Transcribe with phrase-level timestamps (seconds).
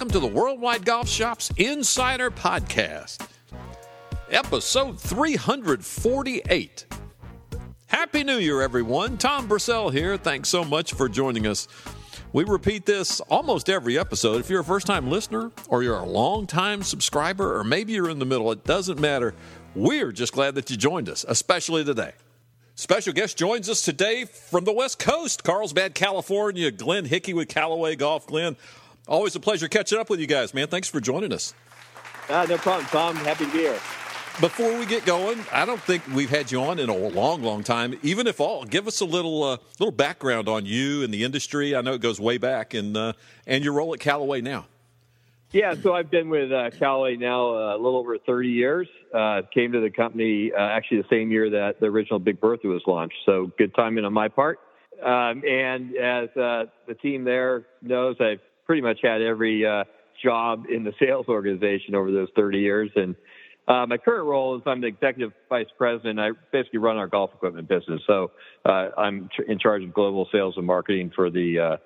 [0.00, 3.28] welcome to the Worldwide Golf Shops Insider Podcast,
[4.30, 6.86] episode 348.
[7.86, 9.18] Happy New Year, everyone.
[9.18, 10.16] Tom Brissell here.
[10.16, 11.68] Thanks so much for joining us.
[12.32, 14.40] We repeat this almost every episode.
[14.40, 18.08] If you're a first time listener, or you're a long time subscriber, or maybe you're
[18.08, 19.34] in the middle, it doesn't matter.
[19.74, 22.12] We're just glad that you joined us, especially today.
[22.74, 26.70] Special guest joins us today from the West Coast, Carlsbad, California.
[26.70, 28.26] Glenn Hickey with Callaway Golf.
[28.26, 28.56] Glenn,
[29.08, 30.68] always a pleasure catching up with you guys, man.
[30.68, 31.54] Thanks for joining us.
[32.28, 33.16] Uh, no problem, Tom.
[33.16, 33.80] Happy to be here.
[34.40, 37.62] Before we get going, I don't think we've had you on in a long, long
[37.62, 37.98] time.
[38.02, 41.76] Even if all, give us a little, uh, little background on you and the industry.
[41.76, 43.12] I know it goes way back, and uh,
[43.46, 44.66] and your role at Callaway now.
[45.52, 48.88] Yeah, so I've been with uh, Callaway now uh, a little over 30 years.
[49.12, 52.68] Uh, came to the company uh, actually the same year that the original Big Bertha
[52.68, 53.16] was launched.
[53.26, 54.60] So good timing on my part.
[55.04, 58.40] Um, and as uh, the team there knows, I've
[58.70, 59.82] pretty much had every uh,
[60.22, 62.88] job in the sales organization over those 30 years.
[62.94, 63.16] And
[63.66, 66.20] uh, my current role is I'm the executive vice president.
[66.20, 68.00] I basically run our golf equipment business.
[68.06, 68.30] So
[68.64, 71.76] uh, I'm tr- in charge of global sales and marketing for the uh,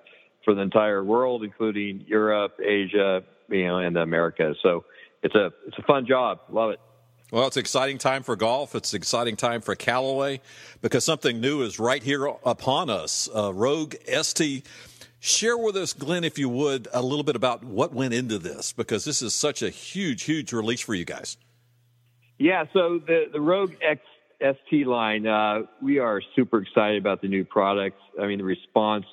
[0.44, 4.58] for the entire world, including Europe, Asia, you know, and the Americas.
[4.62, 4.84] So
[5.22, 6.40] it's a it's a fun job.
[6.50, 6.80] Love it.
[7.32, 8.74] Well, it's an exciting time for golf.
[8.74, 10.42] It's exciting time for Callaway
[10.82, 13.28] because something new is right here upon us.
[13.34, 14.66] Uh, Rogue ST.
[15.26, 18.74] Share with us, Glenn, if you would, a little bit about what went into this
[18.74, 21.38] because this is such a huge, huge release for you guys.
[22.36, 24.02] Yeah, so the, the Rogue X
[24.42, 28.02] ST line, uh, we are super excited about the new products.
[28.20, 29.06] I mean, the response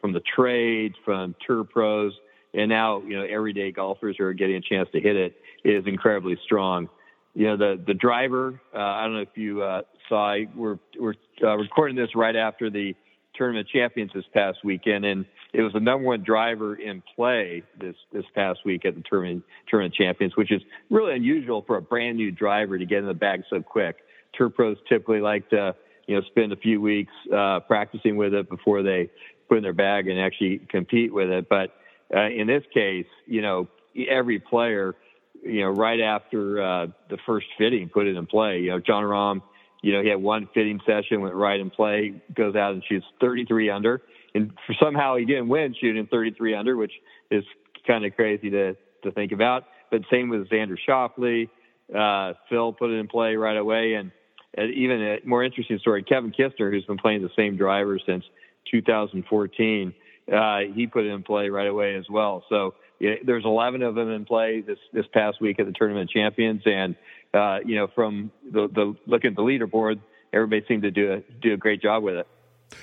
[0.00, 2.14] from the trade, from tour pros,
[2.54, 5.86] and now you know everyday golfers who are getting a chance to hit it is
[5.86, 6.88] incredibly strong.
[7.34, 8.58] You know the the driver.
[8.74, 10.34] Uh, I don't know if you uh, saw.
[10.54, 12.94] We're we're uh, recording this right after the
[13.34, 17.96] tournament champions this past weekend, and it was the number one driver in play this
[18.12, 22.16] this past week at the tournament tournament champions, which is really unusual for a brand
[22.16, 23.96] new driver to get in the bag so quick.
[24.34, 25.74] Tour pros typically like to
[26.06, 29.10] you know spend a few weeks uh, practicing with it before they
[29.48, 31.74] put in their bag and actually compete with it, but
[32.14, 33.68] uh, in this case, you know,
[34.08, 34.94] every player,
[35.42, 38.60] you know, right after uh, the first fitting, put it in play.
[38.60, 39.42] You know, Jon Rahm,
[39.82, 43.06] you know, he had one fitting session, went right in play, goes out and shoots
[43.20, 44.02] 33 under,
[44.38, 46.92] and for somehow he didn't win shooting 33 under, which
[47.30, 47.44] is
[47.86, 49.64] kind of crazy to to think about.
[49.90, 51.48] But same with Xander Schauffele,
[51.94, 54.10] uh, Phil put it in play right away, and,
[54.56, 58.24] even a more interesting story, Kevin Kisner, who's been playing the same driver since
[58.70, 59.94] 2014
[60.32, 62.44] uh, he put it in play right away as well.
[62.48, 66.10] So yeah, there's 11 of them in play this this past week at the tournament
[66.10, 66.96] champions, and
[67.32, 70.00] uh, you know from the, the look at the leaderboard,
[70.32, 72.26] everybody seemed to do a do a great job with it.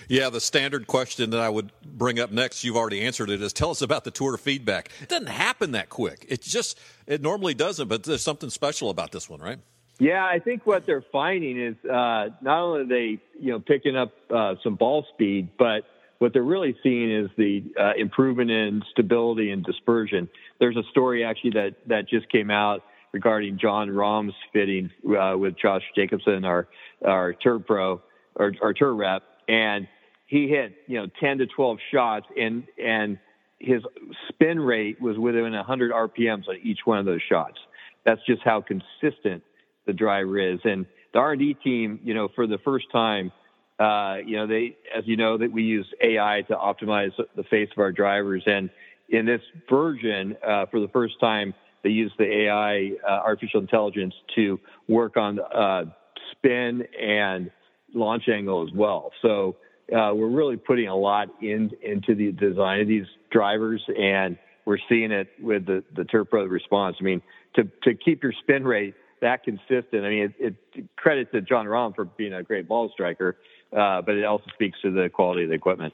[0.07, 3.53] Yeah, the standard question that I would bring up next, you've already answered it, is
[3.53, 4.90] tell us about the tour feedback.
[5.01, 6.25] It doesn't happen that quick.
[6.29, 9.59] It just, it normally doesn't, but there's something special about this one, right?
[10.00, 13.95] Yeah, I think what they're finding is uh, not only are they, you know, picking
[13.95, 15.84] up uh, some ball speed, but
[16.19, 20.28] what they're really seeing is the uh, improvement in stability and dispersion.
[20.59, 25.56] There's a story actually that, that just came out regarding Jon Rahm's fitting uh, with
[25.57, 26.68] Josh Jacobson, our
[27.06, 28.01] our tour pro,
[28.35, 29.88] our, our tour rep, and
[30.28, 33.19] he hit you know 10 to 12 shots, and and
[33.59, 33.81] his
[34.29, 37.57] spin rate was within 100 RPMs on each one of those shots.
[38.06, 39.44] That's just how consistent
[39.85, 43.31] the driver is, and the R&D team, you know, for the first time
[43.79, 47.69] uh, you know, they, as you know, that we use AI to optimize the face
[47.72, 48.44] of our drivers.
[48.45, 48.69] And
[49.09, 54.13] in this version, uh, for the first time, they use the AI, uh, artificial intelligence,
[54.35, 55.85] to work on uh,
[56.31, 57.51] spin and
[57.95, 59.11] launch angle as well.
[59.22, 59.56] So
[59.91, 64.78] uh, we're really putting a lot in, into the design of these drivers, and we're
[64.89, 66.97] seeing it with the the Pro response.
[67.00, 67.22] I mean,
[67.56, 70.06] to to keep your spin rate that consistent.
[70.06, 73.38] I mean, it, it credit to Jon Rahm for being a great ball striker
[73.75, 75.94] uh, but it also speaks to the quality of the equipment.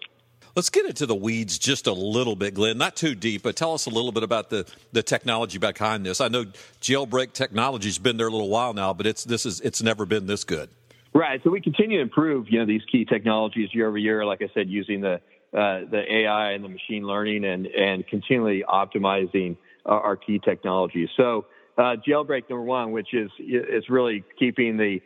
[0.55, 2.77] Let's get into the weeds just a little bit, Glenn.
[2.77, 6.19] Not too deep, but tell us a little bit about the, the technology behind this.
[6.19, 6.45] I know
[6.81, 10.27] jailbreak technology's been there a little while now, but it's this is it's never been
[10.27, 10.69] this good.
[11.13, 11.41] Right.
[11.43, 14.25] So we continue to improve, you know, these key technologies year over year.
[14.25, 15.15] Like I said, using the
[15.53, 21.09] uh, the AI and the machine learning, and and continually optimizing our, our key technologies.
[21.17, 21.45] So
[21.77, 25.01] uh, jailbreak number one, which is is really keeping the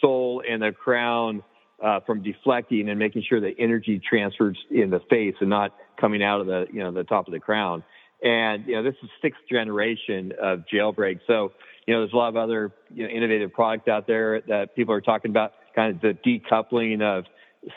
[0.00, 1.42] sole and the crown
[1.82, 6.22] uh, from deflecting and making sure the energy transfers in the face and not coming
[6.22, 7.82] out of the you know the top of the crown.
[8.22, 11.20] And you know this is sixth generation of jailbreak.
[11.26, 11.52] So
[11.86, 14.94] you know there's a lot of other you know, innovative products out there that people
[14.94, 17.24] are talking about, kind of the decoupling of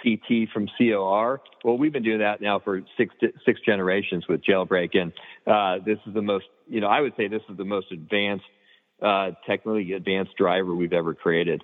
[0.03, 1.41] CT from COR.
[1.63, 3.13] Well, we've been doing that now for six
[3.45, 5.12] six generations with Jailbreak, and
[5.47, 8.45] uh, this is the most, you know, I would say this is the most advanced,
[9.01, 11.63] uh, technically advanced driver we've ever created.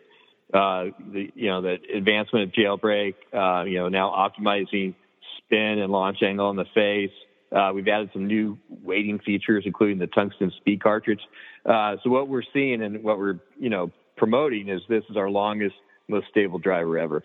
[0.54, 4.96] Uh, the you know the advancement of Jailbreak, uh, you know, now optimizing
[5.38, 7.12] spin and launch angle on the face.
[7.56, 11.22] Uh, we've added some new weighting features, including the tungsten speed cartridge.
[11.66, 15.30] Uh, so what we're seeing and what we're you know promoting is this is our
[15.30, 15.76] longest,
[16.08, 17.24] most stable driver ever.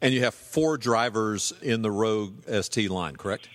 [0.00, 3.48] And you have four drivers in the Rogue ST line, correct?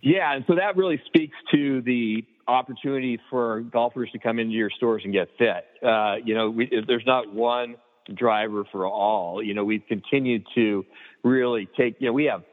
[0.00, 4.70] Yeah, and so that really speaks to the opportunity for golfers to come into your
[4.70, 5.64] stores and get fit.
[5.84, 7.76] Uh, you know, we, there's not one
[8.14, 9.42] driver for all.
[9.42, 10.84] You know, we've continued to
[11.24, 11.96] really take.
[11.98, 12.44] You know, we have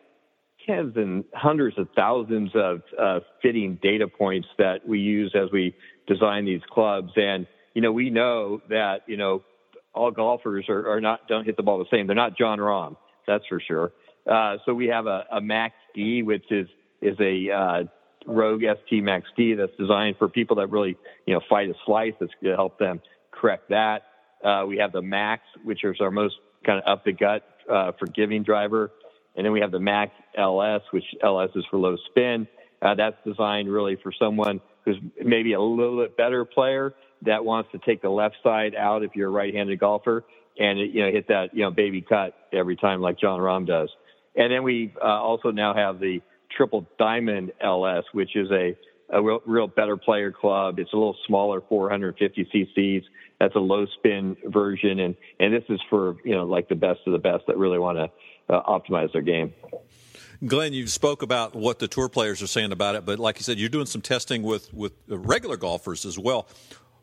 [0.66, 5.76] tens and hundreds of thousands of uh, fitting data points that we use as we
[6.08, 9.44] design these clubs, and you know, we know that you know
[9.94, 12.08] all golfers are, are not don't hit the ball the same.
[12.08, 12.96] They're not Jon Rahm
[13.28, 13.92] that's for sure.
[14.30, 16.68] Uh, so we have a, a Max D, which is
[17.02, 17.84] is a uh,
[18.26, 22.14] Rogue ST Max D that's designed for people that really you know fight a slice.
[22.20, 23.02] That's going to help them
[23.32, 24.04] correct that.
[24.44, 26.36] Uh, we have the Max, which is our most
[26.66, 28.92] kind of up the gut uh, forgiving driver,
[29.36, 32.48] and then we have the Max LS, which LS is for low spin.
[32.82, 37.72] Uh, that's designed really for someone who's maybe a little bit better player that wants
[37.72, 40.26] to take the left side out if you're a right-handed golfer
[40.60, 43.90] and you know hit that you know baby cut every time like Jon Rahm does.
[44.36, 46.22] And then we uh, also now have the
[46.56, 48.76] Triple Diamond LS, which is a
[49.10, 50.80] a real, real better player club.
[50.80, 53.06] It's a little smaller, 450 cc's.
[53.40, 57.00] That's a low spin version, and and this is for you know like the best
[57.06, 58.10] of the best that really want to
[58.50, 59.54] uh, optimize their game.
[60.46, 63.44] Glenn, you spoke about what the tour players are saying about it, but like you
[63.44, 66.48] said, you're doing some testing with with regular golfers as well.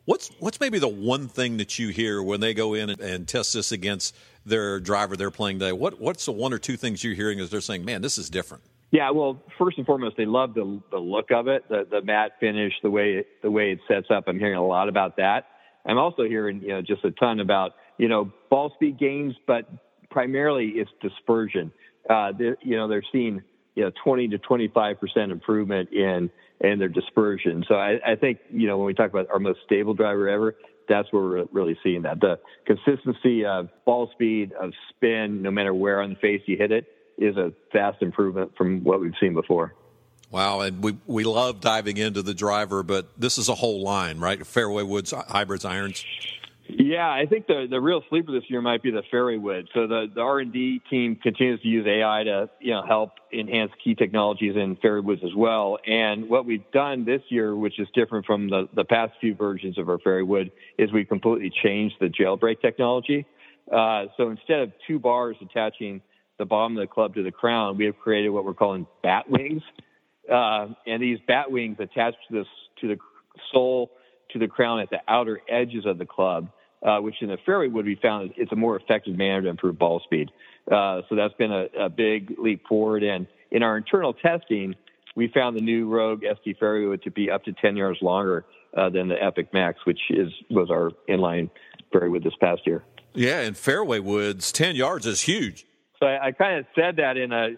[0.05, 3.27] What's what's maybe the one thing that you hear when they go in and, and,
[3.27, 4.15] test this against
[4.45, 5.71] their driver they're playing today?
[5.71, 8.29] What what's the one or two things you're hearing as they're saying, "Man, this is
[8.29, 12.01] different." Yeah, well, first and foremost, they love the the look of it, the the
[12.01, 14.25] matte finish, the way it, the way it sets up.
[14.27, 15.45] I'm hearing a lot about that.
[15.85, 19.67] I'm also hearing you know just a ton about you know ball speed gains, but
[20.11, 21.71] primarily it's dispersion.
[22.09, 22.31] Uh,
[22.61, 23.41] you know they're seeing
[23.75, 26.29] you know 20 to 25 percent improvement in
[26.61, 27.65] and their dispersion.
[27.67, 30.55] So I, I think, you know, when we talk about our most stable driver ever,
[30.87, 32.19] that's where we're really seeing that.
[32.19, 36.71] The consistency of ball speed, of spin, no matter where on the face you hit
[36.71, 36.85] it,
[37.17, 39.73] is a vast improvement from what we've seen before.
[40.29, 44.17] Wow, and we we love diving into the driver, but this is a whole line,
[44.17, 44.45] right?
[44.47, 46.05] Fairway woods, hybrids, irons.
[46.67, 49.67] Yeah, I think the the real sleeper this year might be the fairway wood.
[49.73, 53.11] So the the R and D team continues to use AI to you know help
[53.33, 55.79] enhance key technologies in fairway woods as well.
[55.85, 59.77] And what we've done this year, which is different from the the past few versions
[59.77, 63.25] of our fairway wood, is we completely changed the jailbreak technology.
[63.71, 66.01] Uh, so instead of two bars attaching
[66.37, 69.29] the bottom of the club to the crown, we have created what we're calling bat
[69.29, 69.63] wings.
[70.31, 72.47] Uh, and these bat wings attach to this
[72.79, 72.97] to the
[73.51, 73.91] sole
[74.33, 76.49] to the crown at the outer edges of the club
[76.83, 79.77] uh, which in the fairway would be found it's a more effective manner to improve
[79.77, 80.31] ball speed.
[80.71, 83.03] Uh, so that's been a, a, big leap forward.
[83.03, 84.75] And in our internal testing,
[85.15, 88.45] we found the new Rogue ST fairway wood to be up to 10 yards longer
[88.75, 91.49] uh, than the Epic Max, which is was our inline
[91.91, 92.83] fairway wood this past year.
[93.13, 95.65] Yeah, and fairway woods, 10 yards is huge.
[95.99, 97.49] So I, I kind of said that in a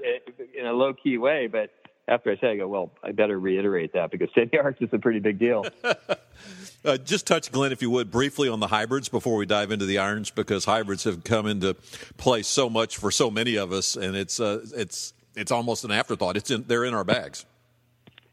[0.57, 1.69] in a low key way, but
[2.07, 4.99] after I said, I go, well, I better reiterate that because 10 yards is a
[4.99, 5.65] pretty big deal.
[6.85, 9.85] uh, just touch, Glenn, if you would, briefly on the hybrids before we dive into
[9.85, 11.75] the irons, because hybrids have come into
[12.17, 15.91] play so much for so many of us, and it's uh, it's it's almost an
[15.91, 16.37] afterthought.
[16.37, 17.45] It's in, they're in our bags.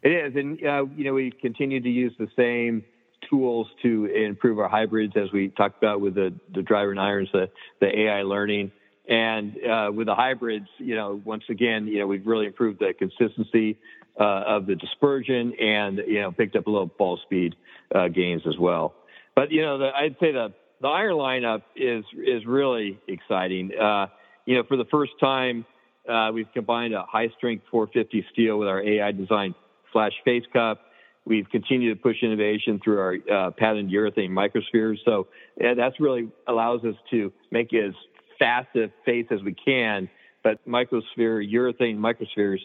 [0.02, 2.84] It is, and uh, you know we continue to use the same
[3.28, 7.28] tools to improve our hybrids, as we talked about with the the driver and irons,
[7.32, 8.72] the the AI learning.
[9.08, 12.92] And uh, with the hybrids, you know, once again, you know, we've really improved the
[12.96, 13.78] consistency
[14.18, 17.56] uh, of the dispersion and you know picked up a little ball speed
[17.94, 18.94] uh, gains as well.
[19.34, 23.70] But you know, the, I'd say the the iron lineup is is really exciting.
[23.80, 24.06] Uh,
[24.46, 25.64] you know, for the first time,
[26.08, 29.54] uh, we've combined a high strength 450 steel with our AI designed
[29.92, 30.80] flash face cup.
[31.26, 34.96] We've continued to push innovation through our uh, patented urethane microspheres.
[35.04, 35.28] So
[35.60, 37.92] yeah, that's really allows us to make as
[38.40, 40.08] a face as we can.
[40.42, 42.60] But microsphere, urethane microspheres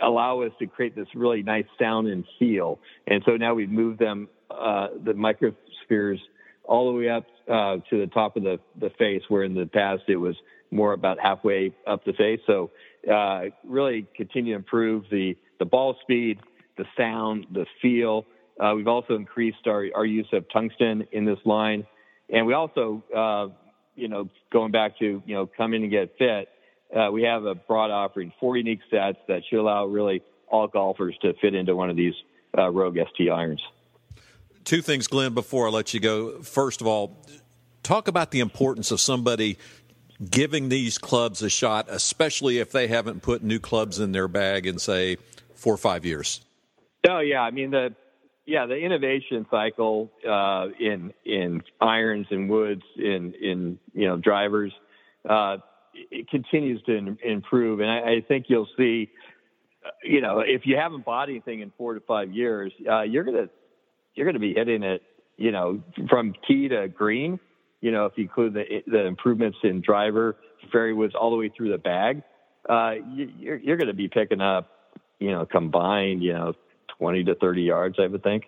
[0.00, 2.78] allow us to create this really nice sound and feel.
[3.06, 6.18] And so now we've moved them, uh, the microspheres,
[6.64, 9.66] all the way up uh, to the top of the, the face, where in the
[9.66, 10.36] past it was
[10.70, 12.40] more about halfway up the face.
[12.46, 12.70] So
[13.12, 16.38] uh, really continue to improve the, the ball speed,
[16.78, 18.24] the sound, the feel.
[18.60, 21.86] Uh, we've also increased our, our use of tungsten in this line.
[22.30, 23.48] And we also, uh,
[23.94, 26.48] you know, going back to, you know, come in and get fit,
[26.96, 31.16] uh, we have a broad offering, four unique sets that should allow really all golfers
[31.22, 32.14] to fit into one of these
[32.56, 33.62] uh, Rogue ST irons.
[34.64, 36.42] Two things, Glenn, before I let you go.
[36.42, 37.16] First of all,
[37.82, 39.58] talk about the importance of somebody
[40.30, 44.66] giving these clubs a shot, especially if they haven't put new clubs in their bag
[44.66, 45.16] in, say,
[45.54, 46.40] four or five years.
[47.08, 47.40] Oh, yeah.
[47.40, 47.94] I mean, the
[48.46, 54.72] yeah, the innovation cycle uh, in in irons and woods in in you know drivers
[55.28, 55.58] uh,
[55.94, 59.10] it continues to improve, and I, I think you'll see.
[60.04, 63.48] You know, if you haven't bought anything in four to five years, uh, you're gonna
[64.14, 65.02] you're gonna be hitting it.
[65.36, 67.38] You know, from tee to green.
[67.80, 70.36] You know, if you include the the improvements in driver,
[70.70, 72.22] fairway woods, all the way through the bag,
[72.68, 74.68] uh, you, you're you're to be picking up.
[75.18, 76.22] You know, combined.
[76.22, 76.52] You know,
[76.98, 78.44] 20 to 30 yards, I would think.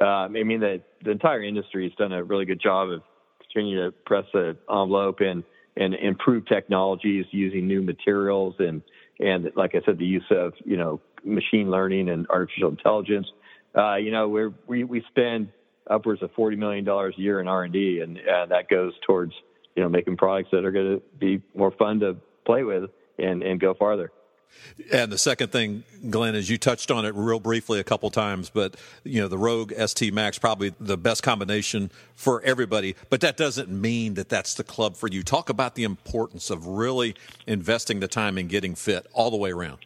[0.00, 3.02] Um, I mean, the, the entire industry has done a really good job of
[3.40, 5.44] continuing to press the envelope and,
[5.76, 8.82] and improve technologies using new materials and,
[9.20, 13.26] and like I said, the use of, you know, machine learning and artificial intelligence.
[13.76, 15.48] Uh, you know, we're, we, we spend
[15.88, 19.32] upwards of $40 million a year in R&D and uh, that goes towards,
[19.76, 23.42] you know, making products that are going to be more fun to play with and,
[23.42, 24.10] and go farther.
[24.92, 28.50] And the second thing, Glenn, is you touched on it real briefly a couple times,
[28.50, 32.96] but you know the Rogue ST Max probably the best combination for everybody.
[33.08, 35.22] But that doesn't mean that that's the club for you.
[35.22, 37.14] Talk about the importance of really
[37.46, 39.78] investing the time in getting fit all the way around.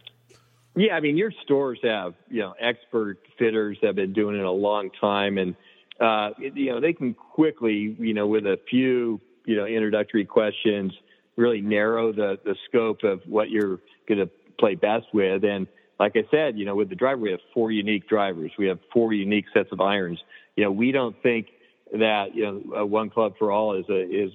[0.74, 4.44] Yeah, I mean your stores have you know expert fitters that have been doing it
[4.44, 5.54] a long time, and
[6.00, 10.92] uh, you know they can quickly you know with a few you know introductory questions
[11.36, 15.44] really narrow the the scope of what you're going to play best with.
[15.44, 15.66] And
[15.98, 18.52] like I said, you know, with the driver, we have four unique drivers.
[18.58, 20.18] We have four unique sets of irons.
[20.56, 21.48] You know, we don't think
[21.92, 24.30] that you know uh, one club for all is a is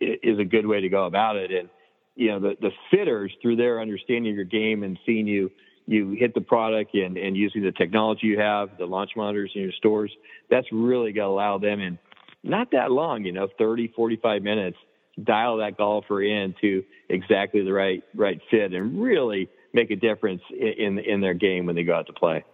[0.00, 1.50] is a good way to go about it.
[1.50, 1.68] And
[2.14, 5.50] you know, the the fitters through their understanding of your game and seeing you
[5.86, 9.62] you hit the product and, and using the technology you have, the launch monitors in
[9.62, 10.10] your stores,
[10.50, 11.96] that's really going to allow them in
[12.42, 14.76] not that long, you know, 30, 45 minutes,
[15.22, 20.42] dial that golfer in to exactly the right right fit and really make a difference
[20.50, 22.44] in in their game when they go out to play.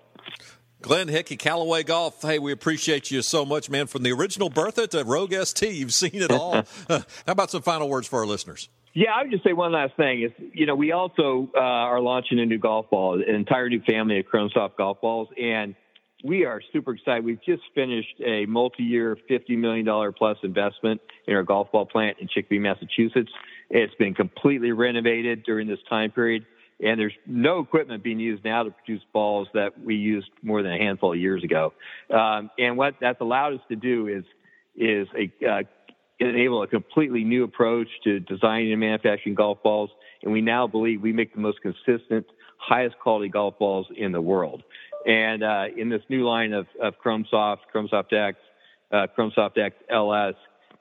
[0.82, 2.20] Glenn Hickey, Callaway Golf.
[2.20, 3.86] Hey, we appreciate you so much, man.
[3.86, 6.64] From the original Bertha to Rogue ST, you've seen it all.
[6.88, 8.68] How about some final words for our listeners?
[8.92, 12.00] Yeah, I would just say one last thing is, you know, we also uh, are
[12.00, 15.76] launching a new golf ball, an entire new family of Chrome golf balls, and
[16.24, 17.24] we are super excited.
[17.24, 22.28] We've just finished a multi-year, $50 million plus investment in our golf ball plant in
[22.28, 23.30] Chicopee, Massachusetts.
[23.70, 26.44] It's been completely renovated during this time period
[26.82, 30.72] and there's no equipment being used now to produce balls that we used more than
[30.72, 31.72] a handful of years ago.
[32.10, 34.24] Um, and what that's allowed us to do is
[34.74, 35.62] is a, uh,
[36.18, 39.90] enable a completely new approach to designing and manufacturing golf balls.
[40.22, 42.26] And we now believe we make the most consistent,
[42.58, 44.62] highest quality golf balls in the world.
[45.06, 48.38] And uh, in this new line of, of Chrome Soft, Chrome Soft X,
[48.92, 50.34] uh, Chrome Soft X LS,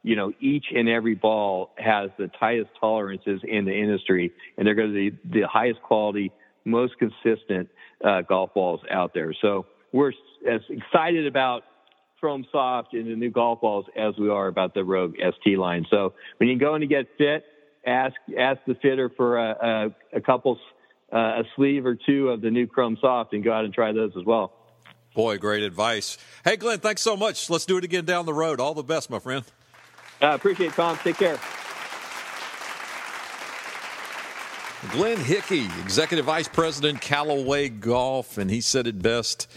[0.03, 4.75] you know, each and every ball has the tightest tolerances in the industry, and they're
[4.75, 6.31] going to be the highest quality,
[6.65, 7.69] most consistent
[8.03, 9.33] uh, golf balls out there.
[9.41, 10.13] So we're
[10.49, 11.63] as excited about
[12.19, 15.85] Chrome Soft and the new golf balls as we are about the Rogue ST line.
[15.89, 17.43] So when you go in to get fit,
[17.85, 20.59] ask ask the fitter for a, a, a couple
[21.13, 23.91] uh, a sleeve or two of the new Chrome Soft, and go out and try
[23.91, 24.53] those as well.
[25.13, 26.17] Boy, great advice.
[26.45, 27.49] Hey, Glenn, thanks so much.
[27.49, 28.61] Let's do it again down the road.
[28.61, 29.43] All the best, my friend.
[30.21, 30.97] Uh, appreciate it, Tom.
[30.97, 31.39] Take care.
[34.91, 39.47] Glenn Hickey, Executive Vice President, Callaway Golf, and he said it best.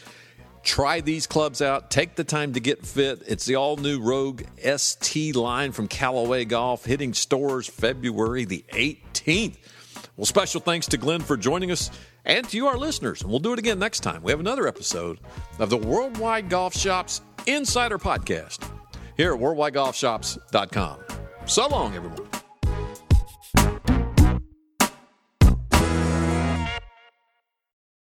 [0.62, 1.90] Try these clubs out.
[1.90, 3.23] Take the time to get fit.
[3.26, 4.42] It's the all new Rogue
[4.76, 9.56] ST line from Callaway Golf hitting stores February the 18th.
[10.16, 11.90] Well, special thanks to Glenn for joining us
[12.25, 13.23] and to you, our listeners.
[13.23, 14.23] And we'll do it again next time.
[14.23, 15.21] We have another episode
[15.59, 18.74] of the Worldwide Golf Shops Insider Podcast
[19.16, 20.99] here at worldwidegolfshops.com.
[21.47, 22.33] So long, everyone.